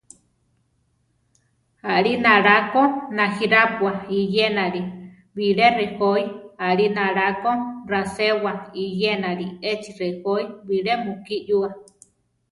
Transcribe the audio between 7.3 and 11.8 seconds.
ko raséwa iyenali échi rejói bilé mukí yúa.